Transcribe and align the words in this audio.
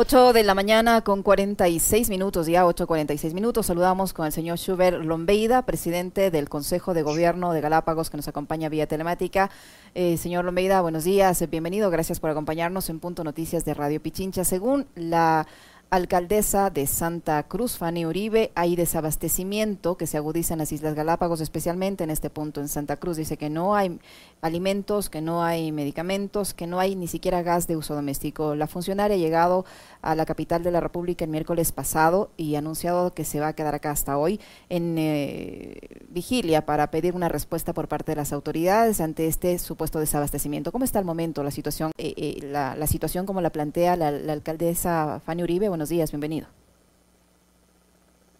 8 0.00 0.32
de 0.32 0.44
la 0.44 0.54
mañana 0.54 1.00
con 1.00 1.24
46 1.24 2.08
minutos, 2.08 2.46
ya 2.46 2.64
8.46 2.64 3.34
minutos. 3.34 3.66
Saludamos 3.66 4.12
con 4.12 4.26
el 4.26 4.32
señor 4.32 4.56
Schubert 4.56 5.02
Lombeida, 5.02 5.62
presidente 5.62 6.30
del 6.30 6.48
Consejo 6.48 6.94
de 6.94 7.02
Gobierno 7.02 7.52
de 7.52 7.60
Galápagos, 7.60 8.08
que 8.08 8.16
nos 8.16 8.28
acompaña 8.28 8.68
vía 8.68 8.86
telemática. 8.86 9.50
Eh, 9.96 10.16
señor 10.16 10.44
Lombeida, 10.44 10.80
buenos 10.82 11.02
días, 11.02 11.42
bienvenido, 11.50 11.90
gracias 11.90 12.20
por 12.20 12.30
acompañarnos 12.30 12.88
en 12.90 13.00
Punto 13.00 13.24
Noticias 13.24 13.64
de 13.64 13.74
Radio 13.74 14.00
Pichincha. 14.00 14.44
Según 14.44 14.86
la 14.94 15.48
alcaldesa 15.90 16.68
de 16.68 16.86
Santa 16.86 17.42
Cruz, 17.44 17.78
Fanny 17.78 18.04
Uribe, 18.04 18.52
hay 18.54 18.76
desabastecimiento 18.76 19.96
que 19.96 20.06
se 20.06 20.18
agudiza 20.18 20.54
en 20.54 20.58
las 20.58 20.72
Islas 20.72 20.94
Galápagos, 20.94 21.40
especialmente 21.40 22.04
en 22.04 22.10
este 22.10 22.28
punto 22.28 22.60
en 22.60 22.68
Santa 22.68 22.96
Cruz. 22.96 23.16
Dice 23.16 23.38
que 23.38 23.48
no 23.48 23.74
hay 23.74 23.98
alimentos, 24.42 25.08
que 25.08 25.22
no 25.22 25.42
hay 25.42 25.72
medicamentos, 25.72 26.52
que 26.52 26.66
no 26.66 26.78
hay 26.78 26.94
ni 26.94 27.08
siquiera 27.08 27.42
gas 27.42 27.66
de 27.66 27.76
uso 27.76 27.94
doméstico. 27.94 28.54
La 28.54 28.66
funcionaria 28.66 29.16
ha 29.16 29.18
llegado 29.18 29.64
a 30.02 30.14
la 30.14 30.26
capital 30.26 30.62
de 30.62 30.70
la 30.70 30.80
República 30.80 31.24
el 31.24 31.30
miércoles 31.30 31.72
pasado 31.72 32.30
y 32.36 32.54
ha 32.54 32.58
anunciado 32.58 33.14
que 33.14 33.24
se 33.24 33.40
va 33.40 33.48
a 33.48 33.52
quedar 33.54 33.74
acá 33.74 33.90
hasta 33.90 34.18
hoy 34.18 34.40
en 34.68 34.96
eh, 34.98 35.80
vigilia 36.10 36.66
para 36.66 36.90
pedir 36.90 37.14
una 37.14 37.28
respuesta 37.28 37.72
por 37.72 37.88
parte 37.88 38.12
de 38.12 38.16
las 38.16 38.32
autoridades 38.34 39.00
ante 39.00 39.26
este 39.26 39.58
supuesto 39.58 39.98
desabastecimiento. 40.00 40.70
¿Cómo 40.70 40.84
está 40.84 40.98
el 40.98 41.06
momento 41.06 41.42
la 41.42 41.50
situación, 41.50 41.92
eh, 41.96 42.12
eh, 42.16 42.40
la, 42.42 42.86
situación 42.86 43.26
como 43.26 43.40
la 43.40 43.50
plantea 43.50 43.96
la, 43.96 44.10
la 44.10 44.34
alcaldesa 44.34 45.20
Fanny 45.24 45.42
Uribe? 45.42 45.77
Buenos 45.78 45.90
días, 45.90 46.10
bienvenido. 46.10 46.48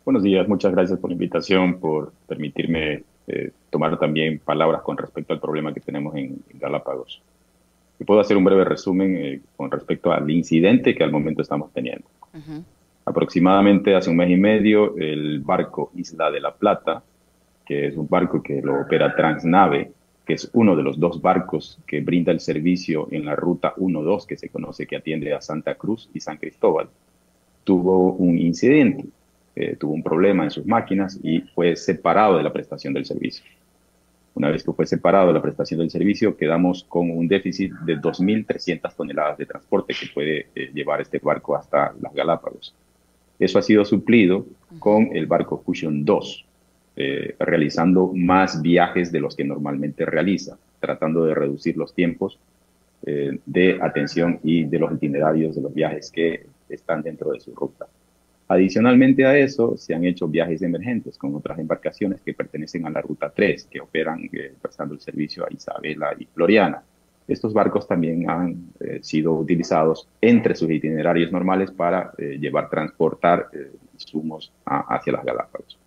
Buenos 0.05 0.25
días, 0.25 0.49
muchas 0.49 0.73
gracias 0.73 0.99
por 0.99 1.09
la 1.09 1.15
invitación, 1.15 1.79
por 1.79 2.13
permitirme 2.27 3.05
eh, 3.29 3.53
tomar 3.71 3.97
también 3.97 4.41
palabras 4.41 4.83
con 4.83 4.97
respecto 4.97 5.35
al 5.35 5.39
problema 5.39 5.73
que 5.73 5.79
tenemos 5.79 6.17
en, 6.17 6.43
Galápagos. 6.55 7.23
Y 8.01 8.03
puedo 8.03 8.19
hacer 8.19 8.37
un 8.37 8.43
breve 8.43 8.65
resumen 8.65 9.17
eh, 9.19 9.41
con 9.57 9.71
respecto 9.71 10.11
al 10.11 10.29
incidente 10.29 10.97
que 10.97 11.05
al 11.05 11.13
momento 11.13 11.41
estamos 11.41 11.73
teniendo. 11.73 12.09
Aproximadamente 13.05 13.95
hace 13.95 14.11
un 14.11 14.17
mes 14.17 14.31
y 14.31 14.37
medio, 14.37 14.97
el 14.97 15.39
barco 15.39 15.93
Isla 15.95 16.33
de 16.33 16.41
la 16.41 16.53
Plata, 16.53 17.05
que 17.65 17.87
es 17.87 17.97
un 17.97 18.09
barco 18.09 18.43
que 18.43 18.61
lo 18.61 18.81
opera 18.81 19.15
Transnave, 19.15 19.93
que 20.27 20.33
es 20.35 20.51
uno 20.55 20.75
de 20.75 20.83
los 20.83 20.99
dos 20.99 21.23
barcos 21.23 21.79
que 21.87 22.01
brinda 22.01 22.33
el 22.33 22.41
servicio 22.41 23.07
en 23.13 23.25
la 23.25 23.37
ruta 23.37 23.77
1-2 23.77 24.27
que 24.27 24.37
se 24.37 24.49
conoce 24.49 24.89
que 24.89 24.97
atiende 24.97 25.33
a 25.33 25.41
Santa 25.41 25.77
Cruz 25.77 26.11
y 26.13 26.19
San 26.19 26.39
Cristóbal 26.39 26.89
tuvo 27.69 28.13
un 28.15 28.39
incidente, 28.39 29.05
eh, 29.55 29.77
tuvo 29.77 29.93
un 29.93 30.03
problema 30.03 30.43
en 30.43 30.51
sus 30.51 30.65
máquinas 30.65 31.21
y 31.23 31.41
fue 31.41 31.77
separado 31.77 32.39
de 32.39 32.43
la 32.43 32.51
prestación 32.51 32.95
del 32.95 33.05
servicio. 33.05 33.45
Una 34.33 34.49
vez 34.49 34.65
que 34.65 34.73
fue 34.73 34.87
separado 34.87 35.27
de 35.27 35.35
la 35.35 35.43
prestación 35.43 35.81
del 35.81 35.91
servicio, 35.91 36.35
quedamos 36.35 36.85
con 36.85 37.11
un 37.11 37.29
déficit 37.29 37.73
de 37.85 37.99
2.300 37.99 38.97
toneladas 38.97 39.37
de 39.37 39.45
transporte 39.45 39.93
que 39.93 40.07
puede 40.15 40.47
eh, 40.55 40.71
llevar 40.73 41.03
este 41.03 41.19
barco 41.19 41.57
hasta 41.57 41.93
las 42.01 42.15
Galápagos. 42.15 42.75
Eso 43.39 43.59
ha 43.59 43.63
sido 43.63 43.85
suplido 43.85 44.47
con 44.79 45.15
el 45.15 45.27
barco 45.27 45.59
Fusion 45.59 46.07
2, 46.07 46.47
eh, 46.97 47.35
realizando 47.39 48.13
más 48.15 48.63
viajes 48.63 49.13
de 49.13 49.21
los 49.21 49.37
que 49.37 49.45
normalmente 49.45 50.07
realiza, 50.07 50.57
tratando 50.81 51.27
de 51.27 51.35
reducir 51.35 51.77
los 51.77 51.95
tiempos 51.95 52.39
de 53.01 53.79
atención 53.81 54.41
y 54.43 54.65
de 54.65 54.79
los 54.79 54.93
itinerarios 54.93 55.55
de 55.55 55.63
los 55.63 55.73
viajes 55.73 56.11
que 56.11 56.47
están 56.71 57.03
dentro 57.03 57.33
de 57.33 57.41
su 57.41 57.55
ruta. 57.55 57.87
Adicionalmente 58.51 59.27
a 59.27 59.37
eso, 59.37 59.77
se 59.77 59.95
han 59.95 60.05
hecho 60.05 60.27
viajes 60.27 60.63
emergentes 60.63 61.19
con 61.19 61.35
otras 61.35 61.59
embarcaciones 61.59 62.23
que 62.23 62.33
pertenecen 62.33 62.87
a 62.87 62.91
la 62.91 63.03
Ruta 63.03 63.31
3, 63.31 63.69
que 63.71 63.79
operan 63.79 64.29
eh, 64.33 64.55
prestando 64.61 64.95
el 64.95 65.01
servicio 65.01 65.45
a 65.45 65.53
Isabela 65.53 66.15
y 66.19 66.25
Floriana. 66.25 66.83
Estos 67.27 67.53
barcos 67.53 67.87
también 67.87 68.29
han 68.31 68.71
eh, 68.81 69.01
sido 69.03 69.35
utilizados 69.35 70.09
entre 70.23 70.55
sus 70.55 70.71
itinerarios 70.71 71.31
normales 71.31 71.71
para 71.71 72.13
eh, 72.17 72.39
llevar, 72.41 72.71
transportar 72.71 73.51
insumos 73.93 74.51
hacia 74.65 75.13
las 75.13 75.25
Galápagos. 75.27 75.79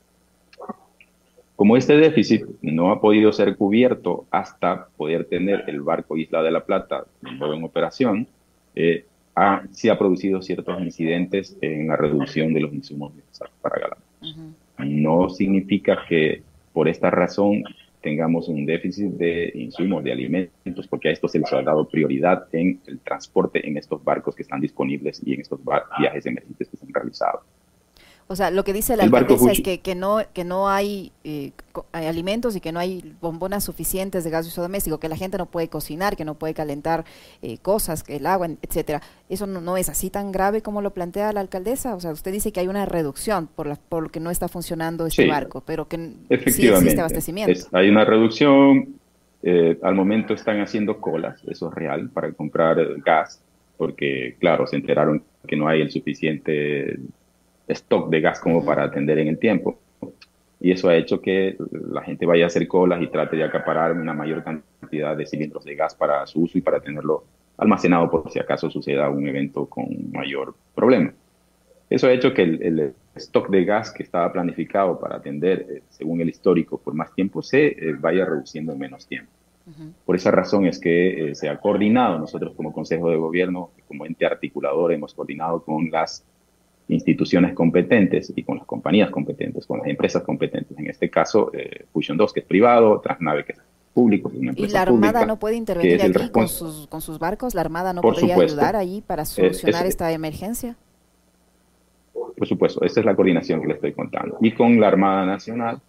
Como 1.55 1.77
este 1.77 1.97
déficit 1.97 2.45
no 2.61 2.91
ha 2.91 3.01
podido 3.01 3.31
ser 3.33 3.55
cubierto 3.55 4.25
hasta 4.29 4.87
poder 4.97 5.25
tener 5.25 5.63
el 5.65 5.81
barco 5.81 6.15
Isla 6.15 6.43
de 6.43 6.51
la 6.51 6.63
Plata 6.63 7.05
nuevo 7.21 7.55
en 7.55 7.63
operación, 7.63 8.27
ha, 9.41 9.63
sí 9.71 9.89
ha 9.89 9.97
producido 9.97 10.41
ciertos 10.41 10.79
incidentes 10.81 11.57
en 11.61 11.87
la 11.87 11.97
reducción 11.97 12.53
de 12.53 12.61
los 12.61 12.73
insumos 12.73 13.15
necesarios 13.15 13.57
para 13.61 13.79
Galápagos. 13.79 14.37
No 14.77 15.29
significa 15.29 15.97
que 16.07 16.43
por 16.73 16.87
esta 16.87 17.09
razón 17.09 17.63
tengamos 18.01 18.47
un 18.47 18.65
déficit 18.65 19.11
de 19.13 19.51
insumos, 19.55 20.03
de 20.03 20.11
alimentos, 20.11 20.87
porque 20.87 21.09
a 21.09 21.11
esto 21.11 21.27
se 21.27 21.39
les 21.39 21.51
ha 21.53 21.61
dado 21.61 21.87
prioridad 21.87 22.47
en 22.51 22.79
el 22.85 22.99
transporte 22.99 23.67
en 23.67 23.77
estos 23.77 24.03
barcos 24.03 24.35
que 24.35 24.43
están 24.43 24.61
disponibles 24.61 25.21
y 25.25 25.33
en 25.33 25.41
estos 25.41 25.59
viajes 25.97 26.25
emergentes 26.25 26.69
que 26.69 26.77
se 26.77 26.85
han 26.85 26.93
realizado. 26.93 27.41
O 28.31 28.35
sea, 28.37 28.49
lo 28.49 28.63
que 28.63 28.71
dice 28.71 28.95
la 28.95 29.03
alcaldesa 29.03 29.51
es 29.51 29.59
que, 29.59 29.81
que, 29.81 29.93
no, 29.93 30.19
que 30.33 30.45
no 30.45 30.69
hay, 30.69 31.11
eh, 31.25 31.51
hay, 31.91 32.05
alimentos 32.05 32.55
y 32.55 32.61
que 32.61 32.71
no 32.71 32.79
hay 32.79 33.13
bombonas 33.19 33.65
suficientes 33.65 34.23
de 34.23 34.29
gas 34.29 34.55
doméstico, 34.55 35.01
que 35.01 35.09
la 35.09 35.17
gente 35.17 35.37
no 35.37 35.47
puede 35.47 35.67
cocinar, 35.67 36.15
que 36.15 36.23
no 36.23 36.35
puede 36.35 36.53
calentar 36.53 37.03
eh, 37.41 37.57
cosas, 37.57 38.03
que 38.03 38.15
el 38.15 38.25
agua, 38.25 38.47
etcétera. 38.61 39.01
¿Eso 39.27 39.47
no, 39.47 39.75
es 39.75 39.89
así 39.89 40.09
tan 40.09 40.31
grave 40.31 40.61
como 40.61 40.81
lo 40.81 40.91
plantea 40.91 41.33
la 41.33 41.41
alcaldesa? 41.41 41.93
O 41.93 41.99
sea, 41.99 42.11
usted 42.11 42.31
dice 42.31 42.53
que 42.53 42.61
hay 42.61 42.69
una 42.69 42.85
reducción 42.85 43.47
por, 43.47 43.67
la, 43.67 43.75
por 43.75 44.11
que 44.11 44.21
no 44.21 44.31
está 44.31 44.47
funcionando 44.47 45.05
este 45.07 45.27
barco, 45.27 45.61
pero 45.65 45.89
que 45.89 45.97
sí 46.47 46.69
existe 46.69 47.01
abastecimiento. 47.01 47.67
hay 47.73 47.89
una 47.89 48.05
reducción, 48.05 48.95
eh, 49.43 49.77
al 49.83 49.95
momento 49.95 50.33
están 50.33 50.61
haciendo 50.61 51.01
colas, 51.01 51.43
eso 51.49 51.67
es 51.67 51.75
real, 51.75 52.09
para 52.11 52.31
comprar 52.31 52.77
gas, 53.01 53.43
porque 53.75 54.37
claro, 54.39 54.67
se 54.67 54.77
enteraron 54.77 55.21
que 55.45 55.57
no 55.57 55.67
hay 55.67 55.81
el 55.81 55.91
suficiente 55.91 56.97
stock 57.67 58.09
de 58.09 58.21
gas 58.21 58.39
como 58.39 58.63
para 58.65 58.83
atender 58.83 59.19
en 59.19 59.27
el 59.27 59.37
tiempo. 59.37 59.79
Y 60.59 60.71
eso 60.71 60.89
ha 60.89 60.95
hecho 60.95 61.21
que 61.21 61.57
la 61.91 62.03
gente 62.03 62.25
vaya 62.25 62.43
a 62.43 62.47
hacer 62.47 62.67
colas 62.67 63.01
y 63.01 63.07
trate 63.07 63.35
de 63.35 63.43
acaparar 63.43 63.93
una 63.93 64.13
mayor 64.13 64.43
cantidad 64.43 65.17
de 65.17 65.25
cilindros 65.25 65.65
de 65.65 65.75
gas 65.75 65.95
para 65.95 66.25
su 66.27 66.41
uso 66.41 66.57
y 66.57 66.61
para 66.61 66.79
tenerlo 66.79 67.23
almacenado 67.57 68.09
por 68.09 68.29
si 68.31 68.39
acaso 68.39 68.69
suceda 68.69 69.09
un 69.09 69.27
evento 69.27 69.65
con 69.65 69.87
mayor 70.11 70.55
problema. 70.75 71.13
Eso 71.89 72.07
ha 72.07 72.13
hecho 72.13 72.33
que 72.33 72.43
el, 72.43 72.93
stock 73.15 73.49
de 73.49 73.65
gas 73.65 73.91
que 73.91 74.03
estaba 74.03 74.31
planificado 74.31 74.97
para 74.97 75.17
atender, 75.17 75.65
eh, 75.69 75.83
según 75.89 76.21
el 76.21 76.29
histórico, 76.29 76.77
por 76.77 76.93
más 76.93 77.13
tiempo, 77.13 77.41
se 77.41 77.67
eh, 77.67 77.93
vaya 77.99 78.23
reduciendo 78.23 78.71
en 78.71 78.79
menos 78.79 79.05
tiempo. 79.05 79.29
Por 80.05 80.15
esa 80.15 80.31
razón 80.31 80.65
es 80.65 80.79
que 80.79 81.31
eh, 81.31 81.35
se 81.35 81.49
ha 81.49 81.57
coordinado, 81.57 82.17
nosotros 82.17 82.53
como 82.55 82.73
Consejo 82.73 83.09
de 83.09 83.17
Gobierno, 83.17 83.71
como 83.87 84.05
ente 84.05 84.25
articulador, 84.25 84.91
hemos 84.91 85.13
coordinado 85.13 85.61
con 85.63 85.91
las 85.91 86.25
instituciones 86.91 87.53
competentes 87.53 88.31
y 88.35 88.43
con 88.43 88.57
las 88.57 88.65
compañías 88.65 89.09
competentes, 89.09 89.65
con 89.65 89.79
las 89.79 89.87
empresas 89.87 90.23
competentes. 90.23 90.77
En 90.77 90.89
este 90.89 91.09
caso, 91.09 91.51
eh, 91.53 91.85
Fusion 91.91 92.17
2, 92.17 92.33
que 92.33 92.41
es 92.41 92.45
privado, 92.45 92.99
Transnave, 92.99 93.45
que 93.45 93.53
es 93.53 93.59
público. 93.93 94.31
¿Y 94.33 94.67
la 94.67 94.81
Armada 94.81 95.25
no 95.25 95.39
puede 95.39 95.55
intervenir 95.55 96.01
aquí 96.01 96.29
con 96.29 96.47
sus, 96.47 96.87
con 96.87 97.01
sus 97.01 97.17
barcos? 97.19 97.55
¿La 97.55 97.61
Armada 97.61 97.93
no 97.93 98.01
podría 98.01 98.35
ayudar 98.35 98.75
ahí 98.75 99.01
para 99.05 99.25
solucionar 99.25 99.85
esta 99.85 100.11
emergencia? 100.11 100.75
Por 102.13 102.47
supuesto, 102.47 102.83
esta 102.83 102.99
es 102.99 103.05
la 103.05 103.15
coordinación 103.15 103.61
que 103.61 103.67
le 103.67 103.73
estoy 103.75 103.93
contando. 103.93 104.37
Y 104.41 104.51
con 104.51 104.79
la 104.79 104.87
Armada 104.87 105.25
Nacional, 105.25 105.79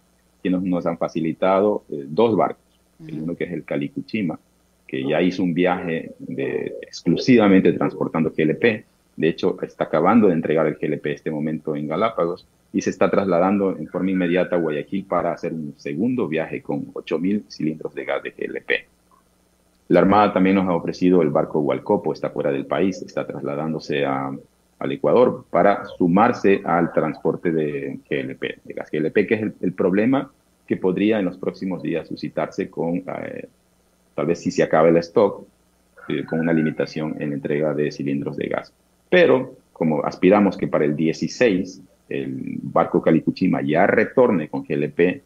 quienes 0.41 0.61
nos 0.61 0.85
han 0.85 0.97
facilitado 0.97 1.83
eh, 1.89 2.05
dos 2.07 2.35
barcos. 2.35 2.63
uno 2.99 3.35
que 3.35 3.43
es 3.45 3.51
el 3.51 3.65
Calicuchima, 3.65 4.39
que 4.87 5.05
ya 5.05 5.21
hizo 5.21 5.43
un 5.43 5.53
viaje 5.53 6.11
de, 6.19 6.75
exclusivamente 6.81 7.73
transportando 7.73 8.31
GLP, 8.35 8.85
de 9.15 9.29
hecho, 9.29 9.57
está 9.61 9.85
acabando 9.85 10.27
de 10.27 10.33
entregar 10.33 10.65
el 10.65 10.75
GLP 10.75 11.07
este 11.07 11.31
momento 11.31 11.75
en 11.75 11.87
Galápagos 11.87 12.47
y 12.71 12.81
se 12.81 12.89
está 12.89 13.09
trasladando 13.09 13.77
en 13.77 13.87
forma 13.87 14.11
inmediata 14.11 14.55
a 14.55 14.59
Guayaquil 14.59 15.05
para 15.05 15.31
hacer 15.31 15.53
un 15.53 15.75
segundo 15.77 16.27
viaje 16.27 16.61
con 16.61 16.91
8.000 16.93 17.43
cilindros 17.47 17.93
de 17.93 18.05
gas 18.05 18.23
de 18.23 18.31
GLP. 18.31 18.71
La 19.89 19.99
Armada 19.99 20.33
también 20.33 20.55
nos 20.55 20.67
ha 20.67 20.73
ofrecido 20.73 21.21
el 21.21 21.29
barco 21.29 21.59
Hualcopo, 21.59 22.13
está 22.13 22.31
fuera 22.31 22.51
del 22.51 22.65
país, 22.65 23.01
está 23.03 23.27
trasladándose 23.27 24.05
al 24.05 24.91
Ecuador 24.91 25.45
para 25.51 25.85
sumarse 25.85 26.61
al 26.65 26.91
transporte 26.91 27.51
de 27.51 27.99
GLP, 28.09 28.63
de 28.63 28.73
gas 28.73 28.89
GLP, 28.91 29.27
que 29.27 29.35
es 29.35 29.41
el, 29.61 29.73
problema 29.73 30.31
que 30.65 30.77
podría 30.77 31.19
en 31.19 31.25
los 31.25 31.37
próximos 31.37 31.83
días 31.83 32.07
suscitarse 32.07 32.69
con, 32.71 32.95
eh, 32.95 33.47
tal 34.15 34.25
vez 34.25 34.39
si 34.39 34.49
se 34.49 34.63
acaba 34.63 34.89
el 34.89 34.97
stock, 34.97 35.45
eh, 36.07 36.25
con 36.25 36.39
una 36.39 36.53
limitación 36.53 37.21
en 37.21 37.29
la 37.29 37.35
entrega 37.35 37.73
de 37.73 37.91
cilindros 37.91 38.35
de 38.35 38.47
gas. 38.47 38.73
Pero 39.13 39.57
como 39.71 40.03
aspiramos 40.03 40.57
que 40.57 40.67
para 40.67 40.85
el 40.85 40.95
16 40.95 41.83
el 42.09 42.57
barco 42.63 42.99
Calicuchima 42.99 43.61
ya 43.61 43.85
retorne 43.85 44.49
con 44.49 44.63
GLP 44.63 45.21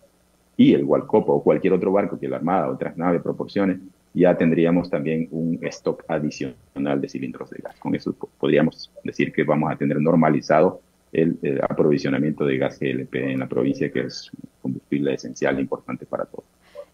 y 0.57 0.74
el 0.74 0.84
Hualcopo 0.84 1.31
o 1.31 1.42
cualquier 1.42 1.72
otro 1.72 1.94
barco 1.94 2.19
que 2.19 2.28
la 2.28 2.36
Armada 2.36 2.68
o 2.68 2.74
otras 2.74 2.98
naves 2.98 3.22
proporcione, 3.22 3.80
ya 4.13 4.36
tendríamos 4.36 4.89
también 4.89 5.30
un 5.31 5.57
stock 5.62 6.04
adicional 6.10 7.00
de 7.00 7.07
cilindros 7.07 7.50
de 7.50 7.60
gas. 7.63 7.78
Con 7.80 7.95
eso 7.95 8.13
podríamos 8.38 8.92
decir 9.06 9.31
que 9.31 9.45
vamos 9.45 9.72
a 9.72 9.78
tener 9.78 10.01
normalizado 10.01 10.81
el, 11.13 11.39
aprovisionamiento 11.62 12.44
de 12.44 12.57
gas 12.57 12.78
GLP 12.81 13.16
en 13.16 13.39
la 13.39 13.48
provincia, 13.48 13.89
que 13.89 14.01
es 14.01 14.30
combustible 14.62 15.13
esencial 15.13 15.60
e 15.60 15.62
importante 15.62 16.06
para 16.06 16.25
todos. 16.25 16.44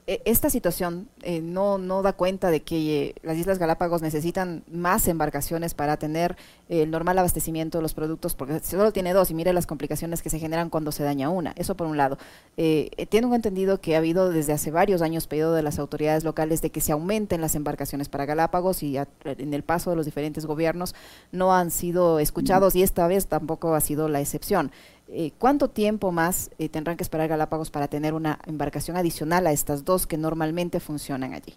E, 0.06 0.22
esta 0.26 0.50
situación 0.50 1.08
eh, 1.22 1.42
no, 1.42 1.78
no 1.78 2.02
da 2.02 2.14
cuenta 2.14 2.52
de 2.52 2.62
que 2.62 3.02
eh, 3.02 3.16
las 3.24 3.38
Islas 3.38 3.60
Galápagos 3.60 4.02
necesitan 4.02 4.64
más 4.72 5.08
embarcaciones 5.08 5.74
para 5.74 5.98
tener 5.98 6.36
el 6.70 6.92
normal 6.92 7.20
abastecimiento 7.20 7.78
de 7.78 7.82
los 7.84 7.94
productos, 7.94 8.36
porque 8.36 8.60
solo 8.60 8.92
tiene 8.92 9.14
dos 9.14 9.32
y 9.32 9.34
mire 9.34 9.54
las 9.54 9.68
complicaciones 9.68 10.22
que 10.22 10.30
se 10.30 10.40
generan 10.40 10.70
cuando 10.70 10.92
se 10.92 11.04
daña 11.04 11.30
una. 11.30 11.54
Eso 11.56 11.76
por 11.76 11.88
un 11.88 11.98
lado. 11.98 12.18
Eh, 12.58 12.90
tengo 13.10 13.36
entendido 13.36 13.80
que 13.80 13.96
ha 13.96 14.00
habido 14.00 14.30
desde 14.30 14.54
hace 14.54 14.72
varios 14.72 15.02
años 15.02 15.28
pedido 15.28 15.54
de 15.54 15.64
las 15.64 15.80
autoridades 15.80 16.24
locales 16.24 16.62
de 16.62 16.70
que 16.70 16.82
se 16.82 16.92
aumenten 16.92 17.42
las 17.42 17.56
embarcaciones 17.56 18.10
para 18.10 18.26
Galápagos 18.26 18.84
y 18.84 18.98
en 18.98 19.54
el 19.54 19.64
paso 19.64 19.90
de 19.90 19.96
los 19.96 20.06
diferentes 20.06 20.46
gobiernos 20.46 20.96
no 21.32 21.54
han 21.54 21.72
sido 21.72 22.20
escuchados 22.20 22.76
y 22.76 22.84
esta 22.84 23.08
vez 23.08 23.28
tampoco 23.28 23.76
ha 23.76 23.82
sido 23.82 24.10
la 24.10 24.20
excepción. 24.20 24.72
Eh, 25.10 25.32
¿Cuánto 25.38 25.70
tiempo 25.70 26.12
más 26.12 26.50
eh, 26.58 26.70
tendrán 26.70 26.98
que 26.98 27.04
esperar 27.04 27.28
Galápagos 27.28 27.70
para 27.70 27.88
tener 27.88 28.14
una 28.14 28.40
embarcación 28.48 28.96
adicional 28.98 29.46
a 29.48 29.52
estas 29.52 29.84
dos 29.84 30.08
que 30.08 30.18
normalmente 30.18 30.80
funcionan 30.80 31.34
allí? 31.34 31.54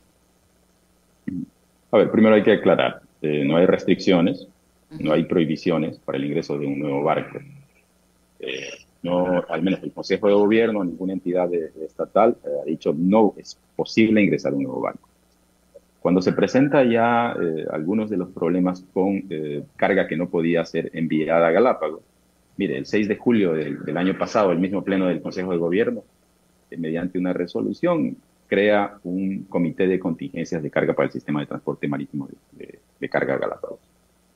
A 1.90 1.98
ver, 1.98 2.10
primero 2.10 2.34
hay 2.34 2.43
que 2.43 2.52
aclarar, 2.52 3.02
eh, 3.22 3.44
no 3.44 3.56
hay 3.56 3.66
restricciones, 3.66 4.48
no 4.90 5.12
hay 5.12 5.25
prohibiciones 5.25 5.98
para 5.98 6.19
el 6.19 6.25
ingreso 6.25 6.58
de 6.58 6.66
un 6.66 6.78
nuevo 6.78 7.02
barco. 7.02 7.38
no, 9.02 9.44
al 9.49 9.62
menos 9.62 9.82
el 9.82 9.92
Consejo 9.92 10.26
de 10.28 10.34
Gobierno, 10.34 10.84
ninguna 10.84 11.12
entidad 11.12 11.52
estatal 11.54 12.37
ha 12.44 12.64
dicho 12.64 12.92
no 12.96 13.34
es 13.37 13.58
posible 13.75 14.22
ingresar 14.22 14.52
un 14.54 14.64
nuevo 14.64 14.81
barco. 14.81 15.08
Cuando 16.00 16.20
se 16.20 16.32
presenta 16.32 16.84
ya 16.84 17.34
algunos 17.72 18.10
de 18.10 18.16
los 18.16 18.28
problemas 18.31 18.84
con 18.92 19.25
carga 19.76 20.06
que 20.06 20.16
no 20.16 20.28
podía 20.28 20.64
ser 20.64 20.90
enviada 20.92 21.49
a 21.49 21.52
Galápagos, 21.52 22.02
Mire, 22.56 22.79
el 22.79 22.87
6 22.87 23.08
de 23.08 23.17
julio 23.17 23.53
del, 23.53 23.97
año 23.97 24.17
pasado, 24.17 24.50
el 24.50 24.58
mismo 24.58 24.82
pleno 24.82 25.06
del 25.06 25.20
Consejo 25.20 25.53
de 25.53 25.58
Gobierno, 25.58 26.05
eh, 26.70 26.76
mediante 26.76 27.19
una 27.19 27.32
resolución, 27.32 28.17
crea 28.47 28.99
un 29.05 29.44
comité 29.44 29.87
de 29.87 29.99
contingencias 29.99 30.62
de 30.62 30.70
carga 30.70 30.94
para 30.94 31.06
el 31.06 31.12
sistema 31.12 31.41
de 31.41 31.47
transporte 31.47 31.88
marítimo 31.88 32.29
de, 32.53 33.08
carga 33.08 33.37
Galápagos. 33.37 33.79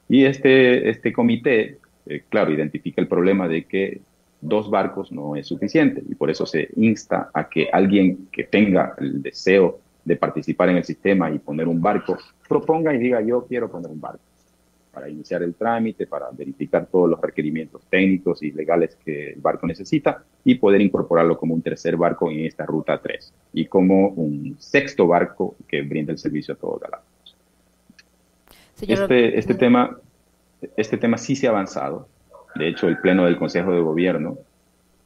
Y 0.09 0.25
este, 0.25 0.89
este 0.91 1.13
comité, 1.13 1.79
eh, 2.07 2.23
claro, 2.29 2.53
identifica 2.53 3.01
el 3.01 3.09
problema 3.09 3.49
de 3.49 3.65
que 3.65 4.01
dos 4.41 4.71
barcos 4.71 5.11
no 5.11 5.35
es 5.35 5.47
suficiente 5.47 6.03
y 6.09 6.15
por 6.15 6.31
eso 6.31 6.47
se 6.47 6.69
insta 6.77 7.31
a 7.35 7.49
que 7.49 7.69
alguien 7.73 8.29
que 8.31 8.45
tenga 8.45 8.95
el 8.99 9.23
deseo 9.23 9.81
de 10.05 10.17
participar 10.17 10.69
en 10.69 10.77
el 10.77 10.85
sistema 10.85 11.31
y 11.31 11.39
poner 11.39 11.69
un 11.69 11.81
barco, 11.81 12.17
proponga 12.49 12.95
y 12.95 12.99
diga 12.99 13.21
yo 13.23 13.45
quiero 13.47 13.71
poner 13.71 13.91
un 13.91 14.01
barco 14.01 14.30
para 14.93 15.09
iniciar 15.09 15.43
el 15.43 15.55
trámite, 15.55 16.07
para 16.07 16.31
verificar 16.31 16.87
todos 16.87 17.09
los 17.09 17.21
requerimientos 17.21 17.83
técnicos 17.89 18.43
y 18.43 18.51
legales 18.51 18.97
que 19.05 19.31
el 19.31 19.41
barco 19.41 19.67
necesita 19.67 20.25
y 20.45 20.57
poder 20.57 20.81
incorporarlo 20.81 21.39
como 21.39 21.55
un 21.55 21.63
tercer 21.63 21.97
barco 21.97 22.31
en 22.31 22.41
esta 22.41 22.67
ruta 22.67 23.01
3 23.01 23.33
y 23.53 23.67
como 23.67 24.09
un 24.09 24.57
sexto 24.59 25.07
barco 25.07 25.57
que 25.69 25.83
brinda 25.83 26.13
el 26.13 26.19
servicio 26.19 26.55
a 26.55 26.57
todo 26.57 26.79
Galápagos. 26.79 27.37
Este, 28.81 29.39
este, 29.39 29.55
tema, 29.55 29.99
este 30.77 30.97
tema 30.97 31.19
sí 31.19 31.37
se 31.37 31.47
ha 31.47 31.51
avanzado. 31.51 32.09
De 32.57 32.69
hecho, 32.69 32.89
el 32.89 32.99
Pleno 32.99 33.27
del 33.27 33.37
Consejo 33.37 33.73
de 33.73 33.81
Gobierno 33.81 34.39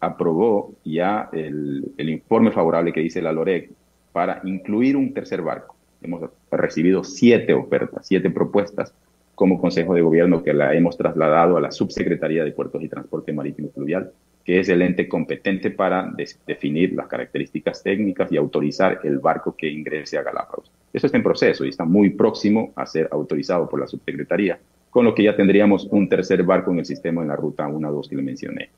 aprobó 0.00 0.72
ya 0.84 1.28
el, 1.32 1.92
el 1.98 2.08
informe 2.08 2.52
favorable 2.52 2.92
que 2.92 3.00
dice 3.00 3.20
la 3.20 3.32
LOREC 3.32 3.70
para 4.12 4.40
incluir 4.44 4.96
un 4.96 5.12
tercer 5.12 5.42
barco. 5.42 5.74
Hemos 6.00 6.30
recibido 6.50 7.02
siete 7.02 7.52
ofertas, 7.52 8.06
siete 8.06 8.30
propuestas 8.30 8.94
como 9.34 9.60
Consejo 9.60 9.94
de 9.94 10.02
Gobierno 10.02 10.42
que 10.42 10.52
la 10.52 10.74
hemos 10.74 10.96
trasladado 10.96 11.56
a 11.56 11.60
la 11.60 11.70
Subsecretaría 11.70 12.44
de 12.44 12.52
Puertos 12.52 12.82
y 12.82 12.88
Transporte 12.88 13.32
Marítimo 13.32 13.68
y 13.68 13.72
Fluvial, 13.72 14.12
que 14.44 14.60
es 14.60 14.68
el 14.68 14.82
ente 14.82 15.08
competente 15.08 15.70
para 15.70 16.12
definir 16.46 16.92
las 16.92 17.06
características 17.06 17.82
técnicas 17.82 18.30
y 18.30 18.36
autorizar 18.36 19.00
el 19.02 19.18
barco 19.18 19.56
que 19.56 19.70
ingrese 19.70 20.18
a 20.18 20.22
Galápagos. 20.22 20.70
Eso 20.92 21.06
está 21.06 21.16
en 21.16 21.24
proceso 21.24 21.64
y 21.64 21.70
está 21.70 21.84
muy 21.84 22.10
próximo 22.10 22.72
a 22.76 22.86
ser 22.86 23.08
autorizado 23.10 23.68
por 23.68 23.80
la 23.80 23.86
Subsecretaría, 23.86 24.58
con 24.90 25.04
lo 25.04 25.14
que 25.14 25.24
ya 25.24 25.34
tendríamos 25.34 25.86
un 25.90 26.08
tercer 26.08 26.42
barco 26.42 26.70
en 26.70 26.80
el 26.80 26.86
sistema 26.86 27.22
en 27.22 27.28
la 27.28 27.36
ruta 27.36 27.66
1-2 27.66 28.08
que 28.08 28.16
le 28.16 28.22
mencioné. 28.22 28.70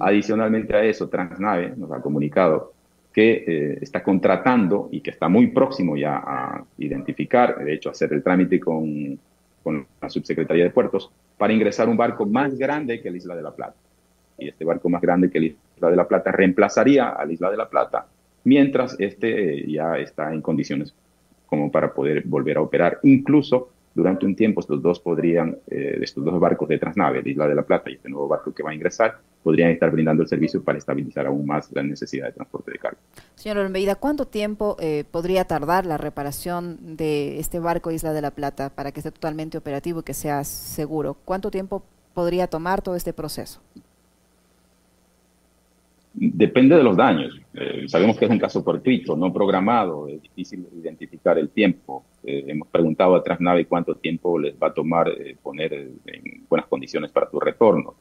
Adicionalmente 0.00 0.74
a 0.74 0.84
eso, 0.84 1.08
Transnave 1.08 1.74
nos 1.76 1.90
ha 1.92 2.00
comunicado 2.00 2.72
que 3.12 3.44
eh, 3.46 3.78
está 3.80 4.02
contratando 4.02 4.88
y 4.92 5.00
que 5.00 5.10
está 5.10 5.28
muy 5.28 5.48
próximo 5.48 5.96
ya 5.96 6.16
a 6.18 6.64
identificar, 6.78 7.64
de 7.64 7.74
hecho, 7.74 7.90
hacer 7.90 8.12
el 8.12 8.22
trámite 8.22 8.60
con 8.60 9.18
con 9.62 9.86
la 10.00 10.10
Subsecretaría 10.10 10.64
de 10.64 10.70
Puertos 10.70 11.10
para 11.36 11.52
ingresar 11.52 11.88
un 11.88 11.96
barco 11.96 12.26
más 12.26 12.56
grande 12.56 13.00
que 13.00 13.10
la 13.10 13.16
Isla 13.16 13.36
de 13.36 13.42
la 13.42 13.54
Plata. 13.54 13.76
Y 14.38 14.48
este 14.48 14.64
barco 14.64 14.88
más 14.88 15.02
grande 15.02 15.30
que 15.30 15.40
la 15.40 15.46
Isla 15.46 15.90
de 15.90 15.96
la 15.96 16.08
Plata 16.08 16.32
reemplazaría 16.32 17.08
a 17.10 17.24
la 17.24 17.32
Isla 17.32 17.50
de 17.50 17.56
la 17.56 17.68
Plata, 17.68 18.06
mientras 18.44 18.96
este 18.98 19.60
eh, 19.60 19.70
ya 19.70 19.98
está 19.98 20.32
en 20.32 20.42
condiciones 20.42 20.94
como 21.46 21.70
para 21.70 21.92
poder 21.92 22.22
volver 22.26 22.58
a 22.58 22.62
operar. 22.62 22.98
Incluso 23.02 23.70
durante 23.94 24.26
un 24.26 24.36
tiempo 24.36 24.60
estos 24.60 24.80
dos 24.80 25.00
podrían, 25.00 25.56
eh, 25.68 25.98
estos 26.02 26.24
dos 26.24 26.38
barcos 26.38 26.68
de 26.68 26.78
Transnave, 26.78 27.22
la 27.22 27.28
Isla 27.28 27.48
de 27.48 27.54
la 27.54 27.62
Plata 27.62 27.90
y 27.90 27.94
este 27.94 28.08
nuevo 28.08 28.28
barco 28.28 28.52
que 28.54 28.62
va 28.62 28.70
a 28.70 28.74
ingresar, 28.74 29.18
podrían 29.42 29.70
estar 29.70 29.90
brindando 29.90 30.22
el 30.22 30.28
servicio 30.28 30.62
para 30.62 30.78
estabilizar 30.78 31.26
aún 31.26 31.46
más 31.46 31.70
la 31.72 31.82
necesidad 31.82 32.26
de 32.26 32.32
transporte 32.32 32.72
de 32.72 32.78
carga. 32.78 32.98
Señor 33.34 33.58
Olmeida, 33.58 33.94
¿cuánto 33.94 34.26
tiempo 34.26 34.76
eh, 34.80 35.04
podría 35.10 35.44
tardar 35.44 35.86
la 35.86 35.96
reparación 35.96 36.96
de 36.96 37.38
este 37.38 37.58
barco 37.58 37.90
Isla 37.90 38.12
de 38.12 38.22
la 38.22 38.30
Plata 38.30 38.70
para 38.70 38.92
que 38.92 39.00
esté 39.00 39.10
totalmente 39.10 39.58
operativo 39.58 40.00
y 40.00 40.02
que 40.02 40.14
sea 40.14 40.44
seguro? 40.44 41.16
¿Cuánto 41.24 41.50
tiempo 41.50 41.84
podría 42.14 42.48
tomar 42.48 42.82
todo 42.82 42.96
este 42.96 43.12
proceso? 43.12 43.60
Depende 46.12 46.76
de 46.76 46.82
los 46.82 46.96
daños. 46.96 47.40
Eh, 47.54 47.88
sabemos 47.88 48.18
que 48.18 48.24
es 48.24 48.30
un 48.30 48.40
caso 48.40 48.64
fortuito, 48.64 49.16
no 49.16 49.32
programado, 49.32 50.08
es 50.08 50.20
difícil 50.20 50.66
identificar 50.76 51.38
el 51.38 51.50
tiempo. 51.50 52.04
Eh, 52.24 52.44
hemos 52.48 52.66
preguntado 52.68 53.14
a 53.14 53.22
Transnave 53.22 53.66
cuánto 53.66 53.94
tiempo 53.94 54.36
les 54.38 54.54
va 54.60 54.68
a 54.68 54.74
tomar 54.74 55.12
poner 55.42 55.72
en 55.72 56.44
buenas 56.48 56.66
condiciones 56.66 57.12
para 57.12 57.30
tu 57.30 57.38
retorno. 57.38 57.94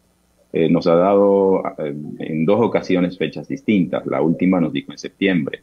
Nos 0.54 0.88
ha 0.88 0.96
dado 0.96 1.62
en 1.78 2.46
dos 2.46 2.62
ocasiones 2.62 3.18
fechas 3.18 3.48
distintas. 3.48 4.06
La 4.06 4.22
última 4.22 4.60
nos 4.60 4.74
dijo 4.74 4.92
en 4.92 4.98
septiembre. 4.98 5.62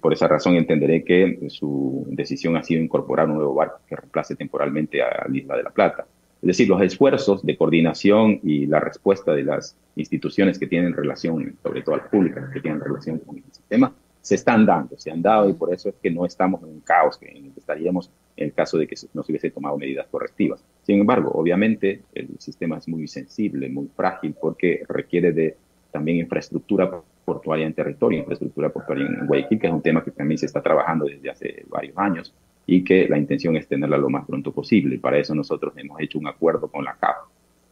por 0.00 0.12
esa 0.12 0.26
razón 0.26 0.56
entenderé 0.56 1.04
que 1.04 1.38
su 1.48 2.06
decisión 2.08 2.56
ha 2.56 2.62
sido 2.62 2.82
incorporar 2.82 3.28
un 3.28 3.36
nuevo 3.36 3.54
barco 3.54 3.80
que 3.88 3.96
reemplace 3.96 4.34
temporalmente 4.36 5.02
a 5.02 5.26
la 5.28 5.36
Isla 5.36 5.56
de 5.56 5.62
la 5.62 5.70
Plata. 5.70 6.06
Es 6.42 6.46
decir, 6.46 6.68
los 6.68 6.80
esfuerzos 6.80 7.44
de 7.44 7.56
coordinación 7.56 8.40
y 8.42 8.66
la 8.66 8.80
respuesta 8.80 9.34
de 9.34 9.44
las 9.44 9.76
instituciones 9.96 10.58
que 10.58 10.66
tienen 10.66 10.94
relación, 10.94 11.56
sobre 11.62 11.82
todo 11.82 11.96
las 11.98 12.08
públicas 12.08 12.48
que 12.50 12.60
tienen 12.60 12.80
relación 12.80 13.18
con 13.18 13.36
el 13.36 13.44
sistema, 13.52 13.92
se 14.22 14.34
están 14.36 14.64
dando, 14.64 14.98
se 14.98 15.10
han 15.10 15.20
dado 15.20 15.48
y 15.48 15.52
por 15.52 15.72
eso 15.72 15.90
es 15.90 15.94
que 16.02 16.10
no 16.10 16.24
estamos 16.24 16.62
en 16.62 16.68
un 16.68 16.80
caos 16.80 17.18
que 17.18 17.52
estaríamos 17.56 18.10
en 18.36 18.46
el 18.46 18.52
caso 18.54 18.78
de 18.78 18.86
que 18.86 18.96
no 19.12 19.22
se 19.22 19.32
hubiese 19.32 19.50
tomado 19.50 19.76
medidas 19.76 20.06
correctivas. 20.10 20.64
Sin 20.90 20.98
embargo, 20.98 21.30
obviamente 21.34 22.00
el 22.12 22.30
sistema 22.40 22.78
es 22.78 22.88
muy 22.88 23.06
sensible, 23.06 23.68
muy 23.68 23.86
frágil 23.94 24.34
porque 24.40 24.82
requiere 24.88 25.30
de 25.30 25.56
también 25.92 26.18
infraestructura 26.18 26.90
portuaria 27.24 27.64
en 27.64 27.74
territorio, 27.74 28.18
infraestructura 28.18 28.70
portuaria 28.70 29.06
en 29.06 29.24
Guayaquil, 29.24 29.60
que 29.60 29.68
es 29.68 29.72
un 29.72 29.82
tema 29.82 30.02
que 30.02 30.10
también 30.10 30.38
se 30.38 30.46
está 30.46 30.60
trabajando 30.60 31.04
desde 31.04 31.30
hace 31.30 31.64
varios 31.68 31.96
años 31.96 32.34
y 32.66 32.82
que 32.82 33.08
la 33.08 33.18
intención 33.18 33.54
es 33.54 33.68
tenerla 33.68 33.98
lo 33.98 34.10
más 34.10 34.26
pronto 34.26 34.50
posible. 34.50 34.98
Para 34.98 35.16
eso 35.16 35.32
nosotros 35.32 35.74
hemos 35.76 36.00
hecho 36.00 36.18
un 36.18 36.26
acuerdo 36.26 36.66
con 36.66 36.84
la 36.84 36.96
CAP, 36.96 37.18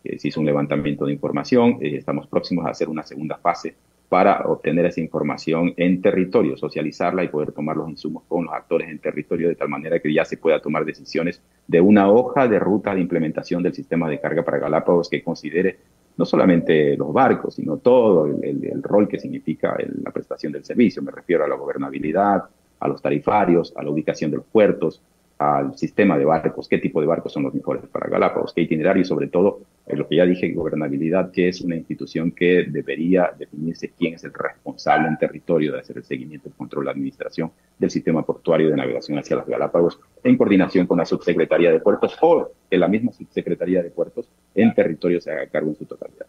que 0.04 0.16
se 0.16 0.28
hizo 0.28 0.38
un 0.38 0.46
levantamiento 0.46 1.04
de 1.04 1.14
información, 1.14 1.78
eh, 1.80 1.96
estamos 1.96 2.28
próximos 2.28 2.66
a 2.66 2.70
hacer 2.70 2.88
una 2.88 3.02
segunda 3.02 3.37
fase 3.38 3.75
para 4.08 4.40
obtener 4.46 4.86
esa 4.86 5.00
información 5.00 5.74
en 5.76 6.00
territorio, 6.00 6.56
socializarla 6.56 7.24
y 7.24 7.28
poder 7.28 7.52
tomar 7.52 7.76
los 7.76 7.90
insumos 7.90 8.22
con 8.26 8.46
los 8.46 8.54
actores 8.54 8.88
en 8.88 8.98
territorio 8.98 9.48
de 9.48 9.54
tal 9.54 9.68
manera 9.68 9.98
que 9.98 10.12
ya 10.12 10.24
se 10.24 10.38
pueda 10.38 10.60
tomar 10.60 10.84
decisiones 10.84 11.42
de 11.66 11.80
una 11.80 12.10
hoja 12.10 12.48
de 12.48 12.58
ruta 12.58 12.94
de 12.94 13.02
implementación 13.02 13.62
del 13.62 13.74
sistema 13.74 14.08
de 14.08 14.18
carga 14.18 14.42
para 14.42 14.58
Galápagos 14.58 15.10
que 15.10 15.22
considere 15.22 15.78
no 16.16 16.24
solamente 16.24 16.96
los 16.96 17.12
barcos, 17.12 17.54
sino 17.54 17.76
todo 17.76 18.26
el, 18.26 18.82
rol 18.82 19.06
que 19.06 19.20
significa 19.20 19.76
la 20.02 20.10
prestación 20.10 20.52
del 20.52 20.64
servicio. 20.64 21.00
Me 21.00 21.12
refiero 21.12 21.44
a 21.44 21.48
la 21.48 21.54
gobernabilidad, 21.54 22.44
a 22.80 22.88
los 22.88 23.00
tarifarios, 23.00 23.72
a 23.76 23.82
la 23.84 23.90
ubicación 23.90 24.30
de 24.32 24.38
los 24.38 24.46
puertos, 24.46 25.00
al 25.38 25.76
sistema 25.76 26.18
de 26.18 26.25
barcos, 26.25 26.68
qué 26.68 26.78
tipo 26.78 27.00
de 27.00 27.07
barcos 27.07 27.33
son 27.33 27.45
los 27.45 27.54
mejores 27.54 27.85
para 27.87 28.09
Galápagos, 28.09 28.52
qué 28.52 28.62
itinerario 28.62 29.02
y 29.02 29.04
sobre 29.04 29.28
todo 29.28 29.61
eh, 29.87 29.97
lo 29.97 30.09
que 30.09 30.16
ya 30.16 30.26
dije, 30.26 30.52
gobernabilidad, 30.52 31.30
que 31.30 31.49
es 31.49 31.61
una 31.61 31.76
institución 31.76 32.33
que 32.33 32.66
debería 32.68 33.33
definirse 33.38 33.92
quién 33.97 34.14
es 34.14 34.25
el 34.25 34.33
responsable 34.33 35.07
en 35.07 35.16
territorio 35.16 35.73
de 35.73 35.80
hacer 35.80 35.99
el 35.99 36.04
seguimiento, 36.04 36.49
el 36.49 36.54
control, 36.54 36.87
la 36.87 36.90
administración 36.90 37.52
del 37.78 37.90
sistema 37.90 38.25
portuario 38.25 38.68
de 38.68 38.76
navegación 38.76 39.18
hacia 39.18 39.37
las 39.37 39.47
Galápagos 39.47 40.00
en 40.25 40.37
coordinación 40.37 40.87
con 40.87 40.99
la 40.99 41.04
subsecretaría 41.04 41.71
de 41.71 41.80
puertos 41.80 42.16
o 42.21 42.50
que 42.68 42.76
la 42.76 42.88
misma 42.88 43.12
subsecretaría 43.12 43.83
de 43.83 43.90
puertos 43.90 44.28
en 44.54 44.75
territorio 44.75 45.21
se 45.21 45.30
haga 45.30 45.47
cargo 45.47 45.71
en 45.71 45.76
su 45.76 45.85
totalidad 45.85 46.26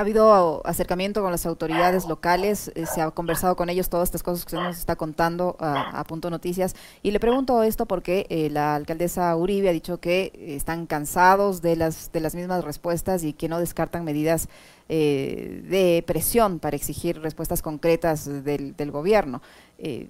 ha 0.00 0.02
habido 0.02 0.66
acercamiento 0.66 1.20
con 1.20 1.30
las 1.30 1.44
autoridades 1.44 2.08
locales, 2.08 2.72
eh, 2.74 2.86
se 2.86 3.02
ha 3.02 3.10
conversado 3.10 3.54
con 3.54 3.68
ellos 3.68 3.90
todas 3.90 4.08
estas 4.08 4.22
cosas 4.22 4.44
que 4.46 4.56
usted 4.56 4.66
nos 4.66 4.78
está 4.78 4.96
contando 4.96 5.56
a, 5.60 6.02
Punto 6.08 6.30
Noticias. 6.30 6.74
Y 7.02 7.10
le 7.10 7.20
pregunto 7.20 7.62
esto 7.62 7.84
porque 7.84 8.26
eh, 8.30 8.48
la 8.50 8.74
alcaldesa 8.74 9.36
Uribe 9.36 9.68
ha 9.68 9.72
dicho 9.72 10.00
que 10.00 10.32
están 10.56 10.86
cansados 10.86 11.60
de 11.60 11.76
las, 11.76 12.10
de 12.12 12.20
las 12.20 12.34
mismas 12.34 12.64
respuestas 12.64 13.22
y 13.22 13.34
que 13.34 13.48
no 13.48 13.58
descartan 13.58 14.02
medidas 14.04 14.48
eh, 14.88 15.62
de 15.68 16.02
presión 16.06 16.58
para 16.58 16.76
exigir 16.76 17.20
respuestas 17.20 17.60
concretas 17.60 18.24
del, 18.42 18.74
del 18.74 18.90
gobierno. 18.90 19.42
Eh, 19.78 20.08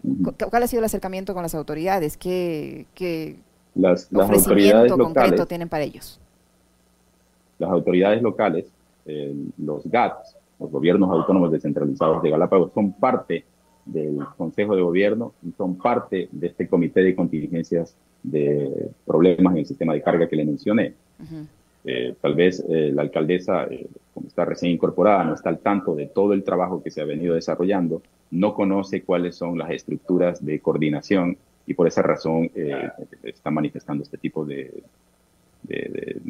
¿Cuál 0.49 0.63
ha 0.63 0.67
sido 0.69 0.81
el 0.81 0.87
acercamiento 0.87 1.35
con 1.35 1.43
las 1.43 1.55
autoridades? 1.55 2.17
¿Qué, 2.17 2.87
qué 2.95 3.37
las, 3.75 4.11
las 4.13 4.31
autoridades 4.31 4.93
concreto 4.93 5.47
tienen 5.47 5.69
para 5.69 5.85
ellos? 5.85 6.21
Las 7.59 7.71
autoridades 7.71 8.23
locales, 8.23 8.67
eh, 9.07 9.35
los 9.59 9.85
GATS, 9.85 10.37
los 10.59 10.71
gobiernos 10.71 11.11
autónomos 11.11 11.51
descentralizados 11.51 12.23
de 12.23 12.31
Galápagos, 12.31 12.73
son 12.73 12.93
parte 12.93 13.45
del 13.85 14.19
Consejo 14.37 14.77
de 14.77 14.83
Gobierno 14.83 15.33
y 15.43 15.53
son 15.53 15.77
parte 15.77 16.29
de 16.31 16.47
este 16.47 16.69
comité 16.69 17.03
de 17.03 17.15
contingencias 17.15 17.97
de 18.23 18.91
problemas 19.07 19.53
en 19.55 19.59
el 19.61 19.67
sistema 19.67 19.95
de 19.95 20.03
carga 20.03 20.29
que 20.29 20.37
le 20.37 20.45
mencioné. 20.45 20.95
Eh, 21.85 22.15
tal 22.21 22.35
vez 22.35 22.63
eh, 22.69 22.91
la 22.93 23.03
alcaldesa, 23.03 23.65
eh, 23.65 23.87
como 24.13 24.29
está 24.29 24.45
recién 24.45 24.73
incorporada, 24.73 25.25
no 25.25 25.35
está 25.35 25.49
al 25.49 25.61
tanto 25.61 25.95
de 25.95 26.07
todo 26.07 26.35
el 26.35 26.45
trabajo 26.45 26.83
que 26.83 26.91
se 26.91 27.01
ha 27.01 27.07
venido 27.07 27.35
desarrollando, 27.35 28.03
no 28.31 28.55
conoce 28.55 29.03
cuáles 29.03 29.37
son 29.37 29.57
las 29.57 29.71
estructuras 29.71 30.45
de 30.45 30.61
coordinación 30.61 31.39
y 31.67 31.75
por 31.75 31.87
esa 31.87 32.03
razón 32.03 32.51
está 33.23 33.51
manifestando 33.51 34.03
este 34.03 34.19
tipo 34.19 34.45
de, 34.45 34.83
de, 35.63 36.21